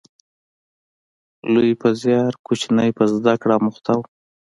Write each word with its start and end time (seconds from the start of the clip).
لوی 1.53 1.71
په 1.81 1.89
زیار، 2.01 2.31
کوچنی 2.45 2.89
په 2.97 3.03
زده 3.13 3.33
کړه 3.41 3.53
اموخته 3.59 3.93
و 3.97 4.01